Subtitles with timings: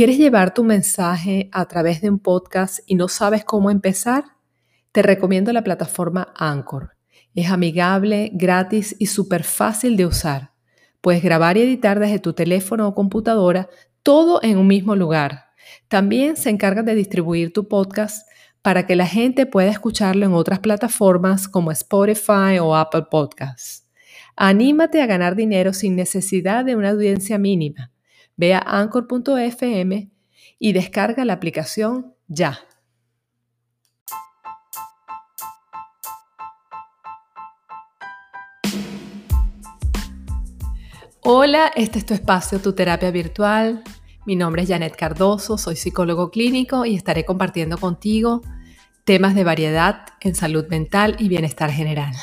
[0.00, 4.24] ¿Quieres llevar tu mensaje a través de un podcast y no sabes cómo empezar?
[4.92, 6.92] Te recomiendo la plataforma Anchor.
[7.34, 10.52] Es amigable, gratis y súper fácil de usar.
[11.02, 13.68] Puedes grabar y editar desde tu teléfono o computadora
[14.02, 15.48] todo en un mismo lugar.
[15.88, 18.26] También se encarga de distribuir tu podcast
[18.62, 23.86] para que la gente pueda escucharlo en otras plataformas como Spotify o Apple Podcasts.
[24.34, 27.92] Anímate a ganar dinero sin necesidad de una audiencia mínima.
[28.40, 30.10] Ve a anchor.fm
[30.58, 32.58] y descarga la aplicación ya.
[41.20, 43.84] Hola, este es tu espacio, tu terapia virtual.
[44.24, 48.40] Mi nombre es Janet Cardoso, soy psicólogo clínico y estaré compartiendo contigo
[49.04, 52.14] temas de variedad en salud mental y bienestar general.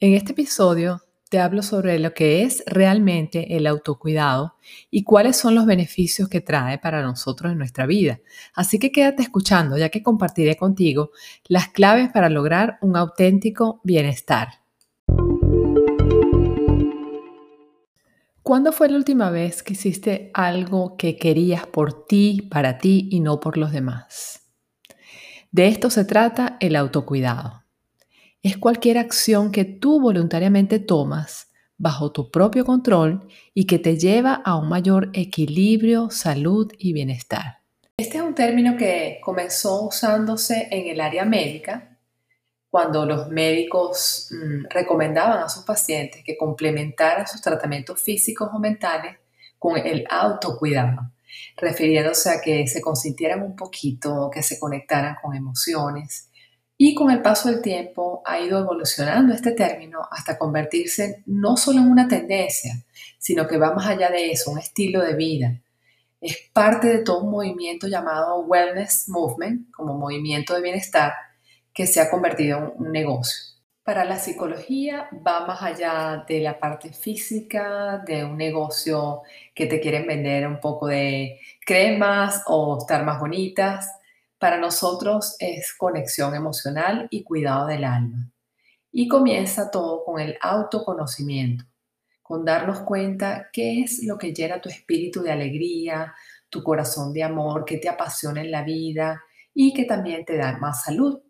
[0.00, 1.03] En este episodio
[1.34, 4.54] te hablo sobre lo que es realmente el autocuidado
[4.88, 8.20] y cuáles son los beneficios que trae para nosotros en nuestra vida.
[8.54, 11.10] Así que quédate escuchando ya que compartiré contigo
[11.48, 14.60] las claves para lograr un auténtico bienestar.
[18.44, 23.18] ¿Cuándo fue la última vez que hiciste algo que querías por ti, para ti y
[23.18, 24.52] no por los demás?
[25.50, 27.63] De esto se trata el autocuidado.
[28.44, 34.34] Es cualquier acción que tú voluntariamente tomas bajo tu propio control y que te lleva
[34.34, 37.62] a un mayor equilibrio, salud y bienestar.
[37.96, 41.98] Este es un término que comenzó usándose en el área médica
[42.68, 49.16] cuando los médicos mm, recomendaban a sus pacientes que complementaran sus tratamientos físicos o mentales
[49.58, 51.12] con el autocuidado,
[51.56, 56.28] refiriéndose a que se consintieran un poquito, que se conectaran con emociones.
[56.76, 61.80] Y con el paso del tiempo ha ido evolucionando este término hasta convertirse no solo
[61.80, 62.84] en una tendencia,
[63.18, 65.60] sino que va más allá de eso, un estilo de vida.
[66.20, 71.12] Es parte de todo un movimiento llamado Wellness Movement, como movimiento de bienestar,
[71.72, 73.54] que se ha convertido en un negocio.
[73.84, 79.20] Para la psicología va más allá de la parte física, de un negocio
[79.54, 83.90] que te quieren vender un poco de cremas o estar más bonitas.
[84.44, 88.30] Para nosotros es conexión emocional y cuidado del alma.
[88.92, 91.64] Y comienza todo con el autoconocimiento,
[92.20, 96.14] con darnos cuenta qué es lo que llena tu espíritu de alegría,
[96.50, 99.22] tu corazón de amor, que te apasiona en la vida
[99.54, 101.22] y que también te da más salud.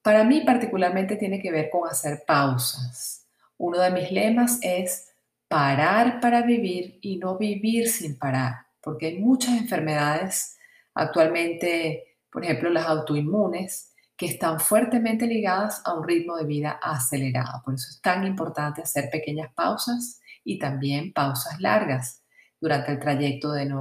[0.00, 3.26] Para mí particularmente tiene que ver con hacer pausas.
[3.56, 5.08] Uno de mis lemas es
[5.48, 10.56] parar para vivir y no vivir sin parar, porque hay muchas enfermedades
[10.94, 17.62] actualmente, por ejemplo las autoinmunes, que están fuertemente ligadas a un ritmo de vida acelerado.
[17.64, 22.24] Por eso es tan importante hacer pequeñas pausas y también pausas largas
[22.60, 23.72] durante el trayecto de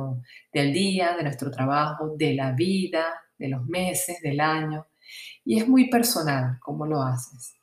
[0.53, 3.05] del día, de nuestro trabajo, de la vida,
[3.37, 4.85] de los meses, del año.
[5.43, 7.55] Y es muy personal cómo lo haces.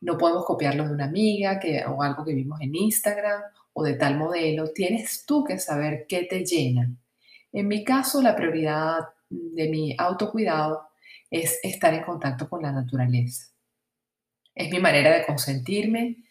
[0.00, 3.40] No podemos copiarlo de una amiga que, o algo que vimos en Instagram
[3.72, 4.72] o de tal modelo.
[4.72, 6.90] Tienes tú que saber qué te llena.
[7.52, 10.88] En mi caso, la prioridad de mi autocuidado
[11.30, 13.52] es estar en contacto con la naturaleza.
[14.54, 16.24] Es mi manera de consentirme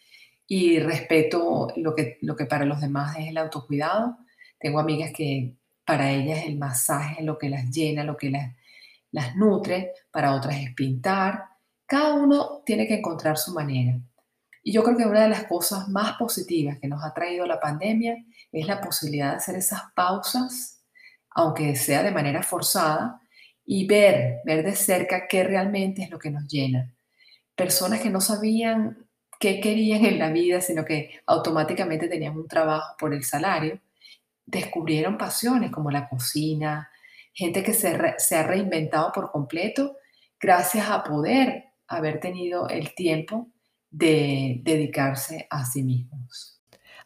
[0.46, 4.16] y respeto lo que, lo que para los demás es el autocuidado.
[4.58, 8.54] Tengo amigas que para ellas el masaje es lo que las llena, lo que las
[9.16, 11.44] las nutre, para otras es pintar.
[11.86, 13.98] Cada uno tiene que encontrar su manera.
[14.62, 17.58] Y yo creo que una de las cosas más positivas que nos ha traído la
[17.58, 18.16] pandemia
[18.52, 20.75] es la posibilidad de hacer esas pausas,
[21.36, 23.20] aunque sea de manera forzada,
[23.62, 26.94] y ver, ver de cerca qué realmente es lo que nos llena.
[27.54, 29.06] Personas que no sabían
[29.38, 33.78] qué querían en la vida, sino que automáticamente tenían un trabajo por el salario,
[34.46, 36.90] descubrieron pasiones como la cocina,
[37.34, 37.88] gente que se,
[38.34, 39.98] ha reinventado por completo
[40.40, 43.48] gracias a poder haber tenido el tiempo
[43.90, 46.62] de dedicarse a sí mismos.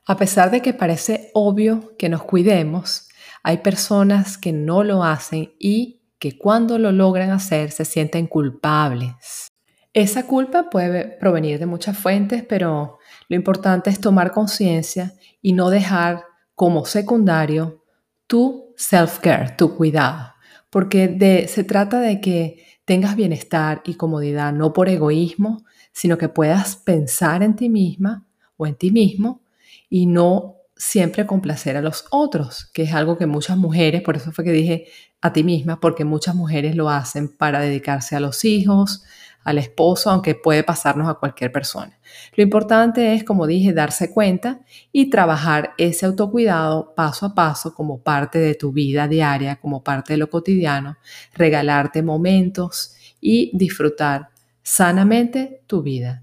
[0.06, 3.09] A pesar de que parece obvio que nos cuidemos,
[3.42, 9.48] hay personas que no lo hacen y que cuando lo logran hacer se sienten culpables.
[9.92, 12.98] Esa culpa puede provenir de muchas fuentes, pero
[13.28, 17.82] lo importante es tomar conciencia y no dejar como secundario
[18.26, 20.34] tu self-care, tu cuidado,
[20.68, 26.76] porque se trata de que tengas bienestar y comodidad, no por egoísmo, sino que puedas
[26.76, 28.26] pensar en ti misma
[28.56, 29.42] o en ti mismo
[29.88, 34.32] y no siempre complacer a los otros, que es algo que muchas mujeres, por eso
[34.32, 34.86] fue que dije
[35.20, 39.04] a ti misma, porque muchas mujeres lo hacen para dedicarse a los hijos,
[39.44, 41.98] al esposo, aunque puede pasarnos a cualquier persona.
[42.34, 44.60] Lo importante es, como dije, darse cuenta
[44.90, 50.14] y trabajar ese autocuidado paso a paso como parte de tu vida diaria, como parte
[50.14, 50.96] de lo cotidiano,
[51.34, 54.30] regalarte momentos y disfrutar
[54.62, 56.22] sanamente tu vida.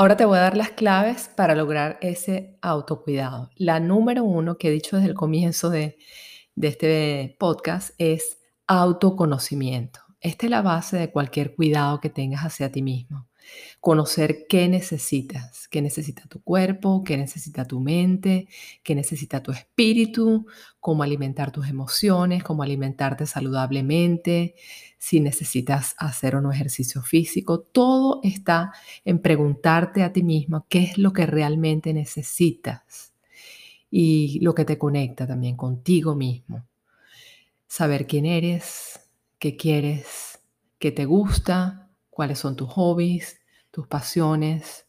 [0.00, 3.50] Ahora te voy a dar las claves para lograr ese autocuidado.
[3.56, 5.98] La número uno que he dicho desde el comienzo de,
[6.54, 10.00] de este podcast es autoconocimiento.
[10.22, 13.28] Esta es la base de cualquier cuidado que tengas hacia ti mismo.
[13.80, 18.48] Conocer qué necesitas, qué necesita tu cuerpo, qué necesita tu mente,
[18.82, 20.46] qué necesita tu espíritu,
[20.80, 24.54] cómo alimentar tus emociones, cómo alimentarte saludablemente,
[24.98, 27.60] si necesitas hacer un ejercicio físico.
[27.60, 28.72] Todo está
[29.04, 33.14] en preguntarte a ti mismo qué es lo que realmente necesitas
[33.90, 36.66] y lo que te conecta también contigo mismo.
[37.66, 39.00] Saber quién eres,
[39.38, 40.40] qué quieres,
[40.78, 43.39] qué te gusta, cuáles son tus hobbies,
[43.70, 44.86] tus pasiones.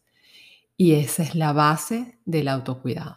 [0.76, 3.16] Y esa es la base del autocuidado.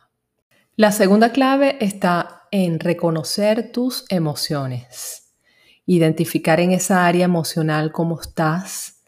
[0.75, 5.33] La segunda clave está en reconocer tus emociones,
[5.85, 9.03] identificar en esa área emocional cómo estás,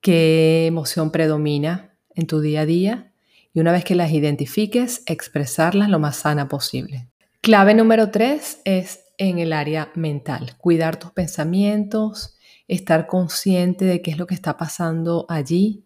[0.00, 3.12] qué emoción predomina en tu día a día
[3.52, 7.08] y una vez que las identifiques, expresarlas lo más sana posible.
[7.40, 12.36] Clave número tres es en el área mental, cuidar tus pensamientos,
[12.68, 15.84] estar consciente de qué es lo que está pasando allí,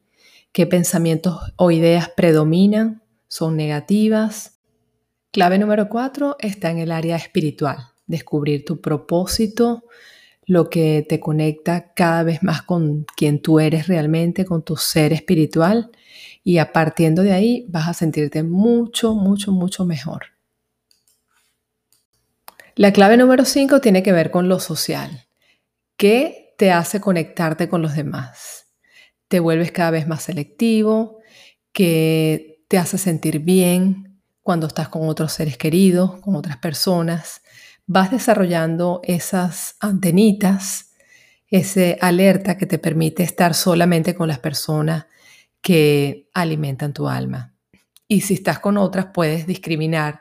[0.55, 4.61] qué pensamientos o ideas predominan, son negativas.
[5.33, 9.83] Clave número cuatro está en el área espiritual, descubrir tu propósito,
[10.47, 15.13] lo que te conecta cada vez más con quien tú eres realmente, con tu ser
[15.13, 15.91] espiritual
[16.45, 20.27] y a partiendo de ahí vas a sentirte mucho, mucho, mucho mejor.
[22.77, 25.27] La clave número cinco tiene que ver con lo social.
[25.97, 28.64] ¿Qué te hace conectarte con los demás?
[29.35, 31.19] Te vuelves cada vez más selectivo,
[31.73, 37.43] que te hace sentir bien cuando estás con otros seres queridos, con otras personas.
[37.85, 40.93] Vas desarrollando esas antenitas,
[41.49, 45.07] ese alerta que te permite estar solamente con las personas
[45.61, 47.57] que alimentan tu alma.
[48.07, 50.21] Y si estás con otras, puedes discriminar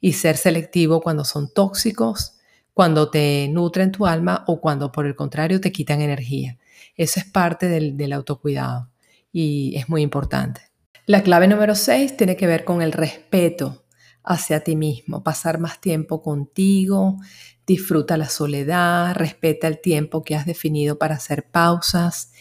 [0.00, 2.40] y ser selectivo cuando son tóxicos,
[2.74, 6.58] cuando te nutren tu alma o cuando por el contrario te quitan energía.
[6.98, 8.90] Eso es parte del, autocuidado
[9.32, 10.62] y es muy importante.
[11.06, 13.86] La clave número 6 tiene que ver con el respeto
[14.24, 17.18] hacia ti mismo, pasar más tiempo contigo,
[17.66, 22.32] disfruta la soledad, respeta el tiempo que has definido para hacer pausas,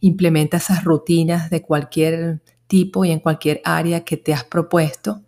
[0.00, 5.24] implementa esas rutinas de cualquier tipo y en cualquier área que te has propuesto.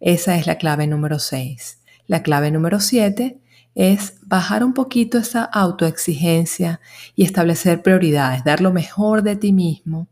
[0.00, 1.82] Esa es la clave número 6.
[2.06, 3.41] La clave número 7
[3.74, 6.80] es bajar un poquito esa autoexigencia
[7.14, 10.08] y establecer prioridades, dar lo mejor de ti mismo,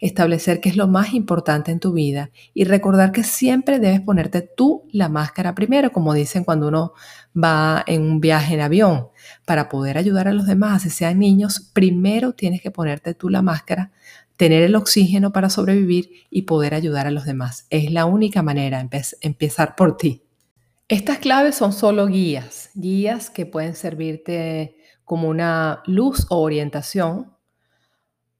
[0.00, 4.42] establecer qué es lo más importante en tu vida y recordar que siempre debes ponerte
[4.42, 6.92] tú la máscara primero, como dicen cuando uno
[7.36, 9.08] va en un viaje en avión.
[9.44, 13.42] Para poder ayudar a los demás, si sean niños, primero tienes que ponerte tú la
[13.42, 13.92] máscara,
[14.36, 17.66] tener el oxígeno para sobrevivir y poder ayudar a los demás.
[17.70, 18.84] Es la única manera,
[19.20, 20.24] empezar por ti.
[20.92, 27.34] Estas claves son solo guías, guías que pueden servirte como una luz o orientación,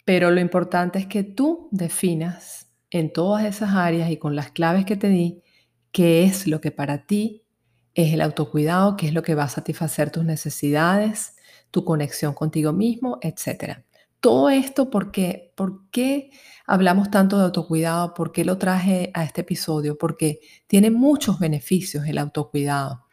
[0.05, 4.85] pero lo importante es que tú definas en todas esas áreas y con las claves
[4.85, 5.43] que te di
[5.93, 7.47] qué es lo que para ti
[7.95, 11.37] es el autocuidado, qué es lo que va a satisfacer tus necesidades,
[11.71, 13.79] tu conexión contigo mismo, etc.
[14.23, 16.31] Todo esto porque, ¿por qué
[16.65, 18.15] hablamos tanto de autocuidado?
[18.15, 19.99] ¿Por qué lo traje a este episodio?
[19.99, 20.39] Porque
[20.69, 23.05] tiene muchos beneficios el autocuidado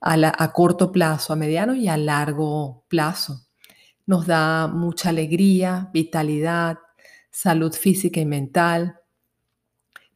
[0.00, 3.46] a, a corto plazo, a mediano y a largo plazo.
[4.04, 6.80] Nos da mucha alegría, vitalidad,
[7.30, 8.96] salud física y mental.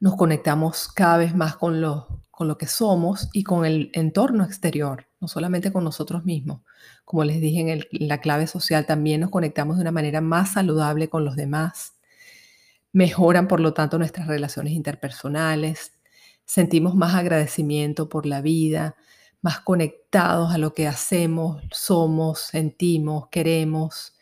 [0.01, 4.43] Nos conectamos cada vez más con lo, con lo que somos y con el entorno
[4.43, 6.63] exterior, no solamente con nosotros mismos.
[7.05, 11.09] Como les dije en, la clave social, también nos conectamos de una manera más saludable
[11.09, 11.95] con los demás.
[12.93, 15.93] Mejoran, por lo tanto, nuestras relaciones interpersonales.
[16.45, 18.97] Sentimos más agradecimiento por la vida,
[19.43, 24.15] más conectados a lo que hacemos, somos, sentimos, queremos.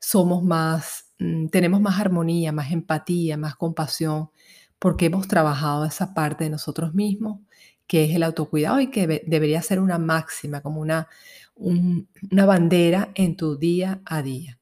[0.00, 4.30] Somos más, mm, tenemos más armonía, más empatía, más compasión,
[4.78, 7.40] porque hemos trabajado esa parte de nosotros mismos,
[7.88, 11.08] que es el autocuidado y que debería ser una máxima, como una,
[11.56, 14.60] una bandera en tu día a día.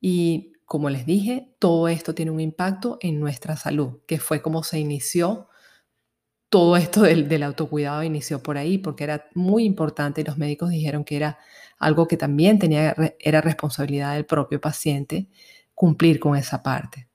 [0.00, 4.62] Y como les dije, todo esto tiene un impacto en nuestra salud, que fue como
[4.62, 5.48] se inició
[6.54, 10.70] todo esto del, del, autocuidado inició por ahí, porque era muy importante y los médicos
[10.70, 11.36] dijeron que era
[11.80, 15.26] algo que también tenía, era responsabilidad del propio paciente
[15.74, 17.08] cumplir con esa parte.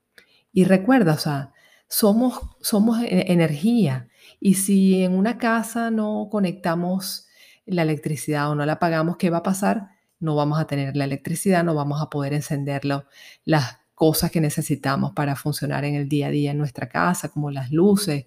[0.52, 1.54] Y recuerda, o sea,
[1.88, 4.09] somos, somos e, energía.
[4.40, 7.26] Y si en una casa no conectamos
[7.66, 9.90] la electricidad o no la pagamos, ¿qué va a pasar?
[10.18, 13.04] No vamos a tener la electricidad, no vamos a poder encenderlo,
[13.44, 17.50] las cosas que necesitamos para funcionar en el día a día en nuestra casa, como
[17.50, 18.26] las luces,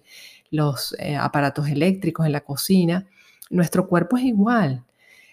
[0.50, 3.06] los eh, aparatos eléctricos en la cocina.
[3.50, 4.84] Nuestro cuerpo es igual.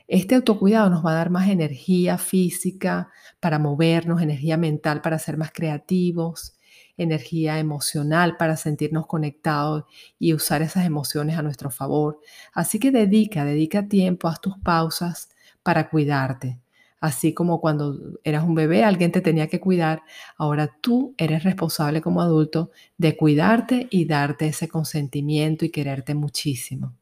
[0.07, 5.37] Este autocuidado nos va a dar más energía física para movernos, energía mental para ser
[5.37, 6.57] más creativos,
[6.97, 9.83] energía emocional para sentirnos conectados
[10.19, 12.19] y usar esas emociones a nuestro favor.
[12.53, 15.29] Así que dedica, dedica tiempo, haz tus pausas
[15.63, 16.59] para cuidarte.
[16.99, 20.03] Así como cuando eras un bebé, alguien te tenía que cuidar,
[20.37, 26.93] ahora tú eres responsable como adulto de cuidarte y darte ese consentimiento y quererte muchísimo.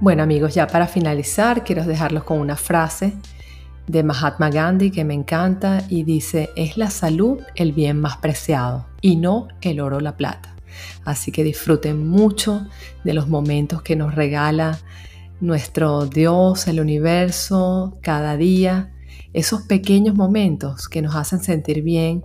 [0.00, 3.14] Bueno amigos, ya para finalizar, quiero dejarlos con una frase
[3.88, 8.86] de Mahatma Gandhi que me encanta y dice, es la salud el bien más preciado
[9.00, 10.54] y no el oro o la plata.
[11.04, 12.66] Así que disfruten mucho
[13.02, 14.78] de los momentos que nos regala
[15.40, 18.92] nuestro Dios, el universo, cada día,
[19.32, 22.24] esos pequeños momentos que nos hacen sentir bien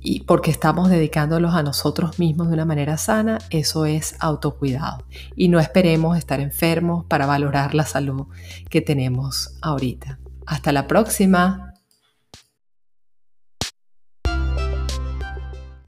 [0.00, 5.04] y porque estamos dedicándolos a nosotros mismos de una manera sana, eso es autocuidado.
[5.36, 8.26] Y no esperemos estar enfermos para valorar la salud
[8.68, 10.18] que tenemos ahorita.
[10.46, 11.75] Hasta la próxima.